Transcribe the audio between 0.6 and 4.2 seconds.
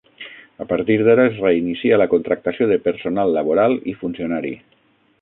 A partir d'ara es reinicia la contractació de personal laboral i